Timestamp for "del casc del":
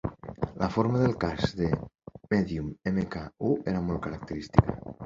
1.01-1.77